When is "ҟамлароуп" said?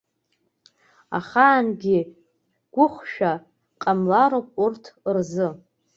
3.81-4.47